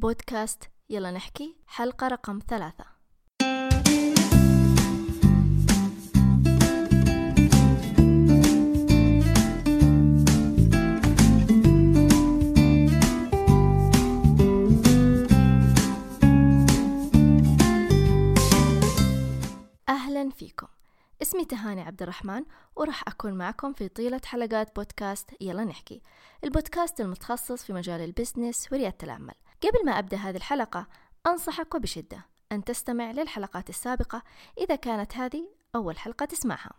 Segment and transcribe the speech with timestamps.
[0.00, 1.56] بودكاست يلا نحكي.
[1.66, 2.84] حلقة رقم ثلاثة.
[19.88, 20.66] أهلا فيكم.
[21.22, 22.44] اسمي تهاني عبد الرحمن
[22.76, 26.02] وراح أكون معكم في طيلة حلقات بودكاست يلا نحكي.
[26.44, 29.34] البودكاست المتخصص في مجال البزنس وريادة الأعمال.
[29.62, 30.86] قبل ما أبدأ هذه الحلقة
[31.26, 34.22] أنصحك وبشدة أن تستمع للحلقات السابقة
[34.58, 36.72] إذا كانت هذه أول حلقة تسمعها.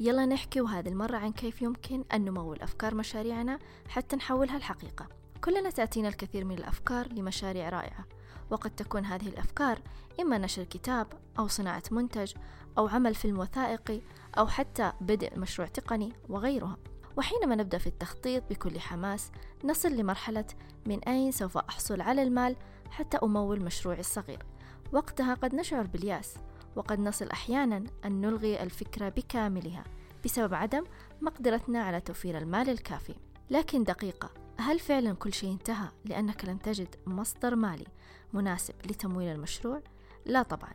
[0.00, 5.08] يلا نحكي وهذه المرة عن كيف يمكن أن نمول أفكار مشاريعنا حتى نحولها لحقيقة
[5.44, 8.04] كلنا تأتينا الكثير من الأفكار لمشاريع رائعة
[8.50, 9.82] وقد تكون هذه الأفكار
[10.20, 11.06] إما نشر كتاب
[11.38, 12.32] أو صناعة منتج
[12.78, 14.00] أو عمل فيلم وثائقي
[14.38, 16.91] أو حتى بدء مشروع تقني وغيرها.
[17.16, 19.30] وحينما نبدأ في التخطيط بكل حماس
[19.64, 20.44] نصل لمرحلة
[20.86, 22.56] من أين سوف أحصل على المال
[22.90, 24.46] حتى أمول مشروعي الصغير.
[24.92, 26.34] وقتها قد نشعر باليأس
[26.76, 29.84] وقد نصل أحيانا أن نلغي الفكرة بكاملها
[30.24, 30.84] بسبب عدم
[31.20, 33.14] مقدرتنا على توفير المال الكافي.
[33.50, 37.86] لكن دقيقة هل فعلا كل شيء انتهى لأنك لم تجد مصدر مالي
[38.32, 39.82] مناسب لتمويل المشروع؟
[40.26, 40.72] لا طبعا.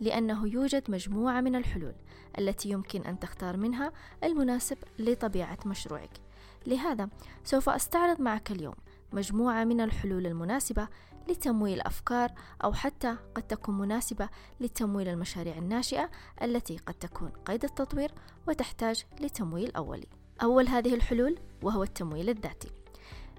[0.00, 1.94] لأنه يوجد مجموعة من الحلول
[2.38, 3.92] التي يمكن أن تختار منها
[4.24, 6.20] المناسب لطبيعة مشروعك.
[6.66, 7.08] لهذا
[7.44, 8.74] سوف أستعرض معك اليوم
[9.12, 10.88] مجموعة من الحلول المناسبة
[11.28, 12.32] لتمويل أفكار
[12.64, 14.28] أو حتى قد تكون مناسبة
[14.60, 16.10] لتمويل المشاريع الناشئة
[16.42, 18.12] التي قد تكون قيد التطوير
[18.48, 20.06] وتحتاج لتمويل أولي.
[20.42, 22.70] أول هذه الحلول وهو التمويل الذاتي.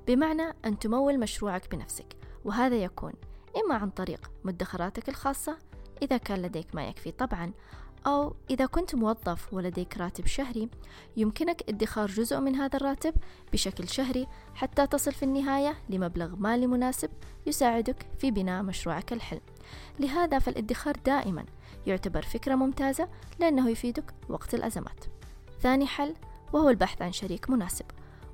[0.08, 3.14] بمعنى أن تمول مشروعك بنفسك وهذا يكون
[3.58, 5.58] إما عن طريق مدخراتك الخاصة
[6.02, 7.52] إذا كان لديك ما يكفي طبعا
[8.08, 10.70] أو إذا كنت موظف ولديك راتب شهري
[11.18, 13.14] يمكنك ادخار جزء من هذا الراتب
[13.54, 17.10] بشكل شهري حتى تصل في النهاية لمبلغ مالي مناسب
[17.46, 19.42] يساعدك في بناء مشروعك الحلم.
[20.00, 21.46] لهذا فالادخار دائما
[21.88, 23.10] يعتبر فكرة ممتازة
[23.40, 25.06] لأنه يفيدك وقت الأزمات.
[25.62, 26.14] ثاني حل
[26.54, 27.86] وهو البحث عن شريك مناسب.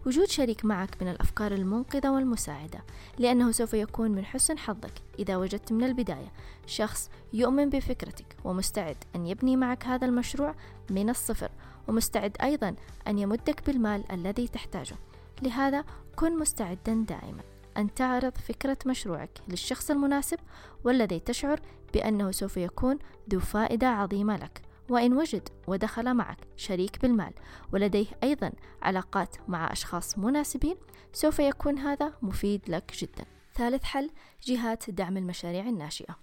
[0.05, 2.83] وجود شريك معك من الأفكار المنقذة والمساعدة
[3.19, 6.31] لأنه سوف يكون من حسن حظك إذا وجدت من البداية
[6.65, 10.55] شخص يؤمن بفكرتك ومستعد أن يبني معك هذا المشروع
[10.89, 11.51] من الصفر
[11.87, 12.75] ومستعد أيضا
[13.07, 14.95] أن يمدك بالمال الذي تحتاجه.
[15.41, 15.83] لهذا
[16.15, 17.43] كن مستعدا دائما
[17.77, 20.37] أن تعرض فكرة مشروعك للشخص المناسب
[20.83, 21.59] والذي تشعر
[21.93, 22.99] بأنه سوف يكون
[23.29, 24.61] ذو فائدة عظيمة لك.
[24.89, 27.33] وإن وجد ودخل معك شريك بالمال
[27.73, 28.51] ولديه أيضا
[28.81, 30.75] علاقات مع أشخاص مناسبين
[31.13, 33.25] سوف يكون هذا مفيد لك جدا.
[33.55, 34.09] ثالث حل
[34.43, 36.15] جهات دعم المشاريع الناشئة.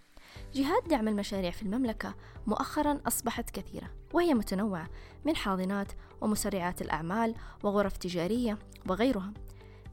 [0.55, 2.15] جهات دعم المشاريع في المملكة
[2.47, 4.89] مؤخرا أصبحت كثيرة وهي متنوعة
[5.25, 8.59] من حاضنات ومسرعات الأعمال وغرف تجارية
[8.89, 9.33] وغيرها.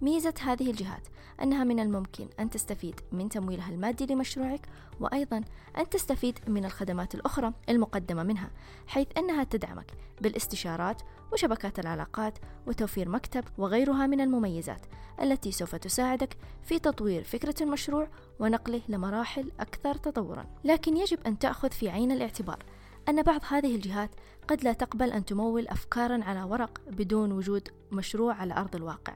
[0.02, 1.08] ميزة هذه الجهات
[1.42, 5.42] أنها من الممكن أن تستفيد من تمويلها المادي لمشروعك وأيضا
[5.78, 8.50] أن تستفيد من الخدمات الأخرى المقدمة منها
[8.88, 11.02] حيث أنها تدعمك بالاستشارات
[11.34, 14.86] وشبكات العلاقات وتوفير مكتب وغيرها من المميزات
[15.22, 18.08] التي سوف تساعدك في تطوير فكرة المشروع
[18.40, 20.46] ونقله لمراحل أكثر تطورا.
[20.64, 22.64] لكن يجب أن تأخذ في عين الاعتبار
[23.10, 24.10] أن بعض هذه الجهات
[24.48, 29.14] قد لا تقبل أن تمول أفكارا على ورق بدون وجود مشروع على أرض الواقع.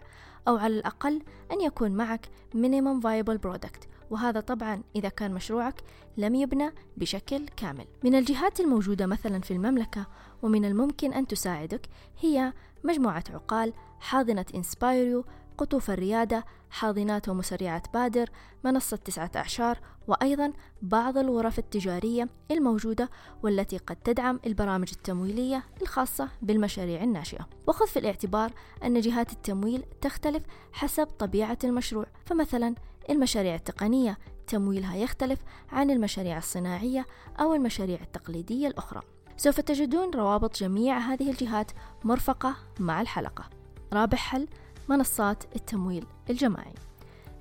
[0.47, 1.21] أو على الأقل
[1.51, 3.87] أن يكون معك minimum viable product.
[4.09, 5.83] وهذا طبعا إذا كان مشروعك
[6.17, 7.85] لم يبنى بشكل كامل.
[8.03, 10.07] من الجهات الموجودة مثلا في المملكة
[10.41, 11.81] ومن الممكن أن تساعدك
[12.19, 15.25] هي مجموعة عقال حاضنة إنسبايريو
[15.57, 18.29] قطوف الريادة حاضنات ومسرعات بادر
[18.63, 23.09] منصة تسعة أعشار وأيضا بعض الغرف التجارية الموجودة
[23.43, 27.47] والتي قد تدعم البرامج التمويلية الخاصة بالمشاريع الناشئة.
[27.67, 28.51] وخذ في الاعتبار
[28.83, 32.05] أن جهات التمويل تختلف حسب طبيعة المشروع.
[32.25, 32.75] فمثلا
[33.09, 35.39] المشاريع التقنية تمويلها يختلف
[35.71, 37.05] عن المشاريع الصناعية
[37.39, 39.01] أو المشاريع التقليدية الأخرى.
[39.37, 41.71] سوف تجدون روابط جميع هذه الجهات
[42.03, 43.49] مرفقة مع الحلقة.
[43.93, 44.47] رابع حل
[44.89, 46.73] منصات التمويل الجماعي.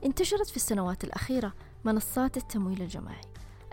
[0.04, 1.52] انتشرت في السنوات الأخيرة
[1.84, 3.20] منصات التمويل الجماعي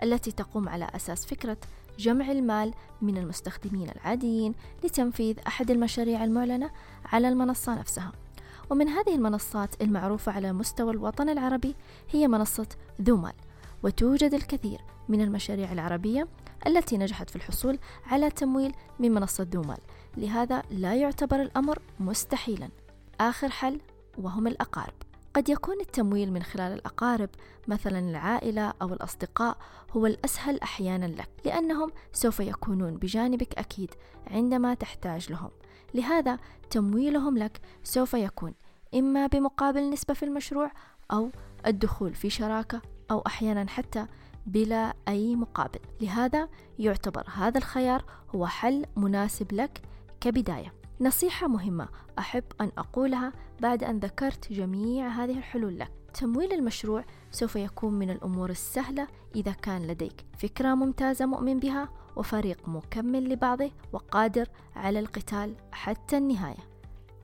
[0.02, 1.56] التي تقوم على أساس فكرة
[1.98, 4.54] جمع المال من المستخدمين العاديين
[4.84, 6.70] لتنفيذ أحد المشاريع المعلنة
[7.04, 8.12] على المنصة نفسها.
[8.70, 11.74] ومن هذه المنصات المعروفة على مستوى الوطن العربي
[12.10, 12.66] هي منصة
[13.02, 13.34] ذومال
[13.82, 16.28] وتوجد الكثير من المشاريع العربية
[16.66, 19.78] التي نجحت في الحصول على تمويل من منصة ذومال
[20.16, 22.68] لهذا لا يعتبر الأمر مستحيلا.
[23.20, 23.80] آخر حل
[24.18, 24.94] وهم الأقارب.
[25.34, 27.28] قد يكون التمويل من خلال الأقارب
[27.68, 29.56] مثلا العائلة أو الأصدقاء
[29.90, 33.90] هو الأسهل أحيانا لك لأنهم سوف يكونون بجانبك أكيد
[34.26, 35.50] عندما تحتاج لهم.
[35.94, 36.38] لهذا
[36.70, 38.54] تمويلهم لك سوف يكون
[38.94, 40.70] إما بمقابل نسبة في المشروع
[41.12, 41.30] أو
[41.66, 44.06] الدخول في شراكة أو أحيانا حتى
[44.46, 45.80] بلا أي مقابل.
[46.00, 49.82] لهذا يعتبر هذا الخيار هو حل مناسب لك
[50.20, 50.79] كبداية.
[51.02, 51.88] نصيحة مهمة
[52.18, 55.92] أحب أن أقولها بعد أن ذكرت جميع هذه الحلول لك.
[56.14, 62.68] تمويل المشروع سوف يكون من الأمور السهلة إذا كان لديك فكرة ممتازة مؤمن بها وفريق
[62.68, 66.70] مكمل لبعضه وقادر على القتال حتى النهاية.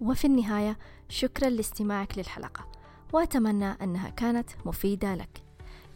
[0.01, 0.79] وفي النهاية
[1.09, 2.67] شكرا لاستماعك للحلقة
[3.13, 5.43] وأتمنى أنها كانت مفيدة لك.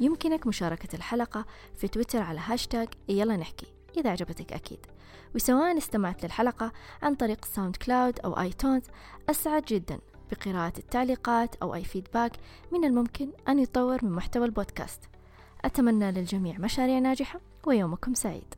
[0.01, 1.47] يمكنك مشاركة الحلقة
[1.77, 3.67] في تويتر على هاشتاج يلا نحكي.
[3.97, 4.87] إذا عجبتك أكيد.
[5.35, 6.73] وسواء استمعت للحلقة
[7.03, 8.83] عن طريق ساوند كلاود أو آيتونز
[9.31, 9.99] أسعد جدا
[10.31, 12.33] بقراءة التعليقات أو أي فيدباك
[12.73, 15.01] من الممكن أن يطور من محتوى البودكاست.
[15.65, 18.55] أتمنى للجميع مشاريع ناجحة ويومكم سعيد.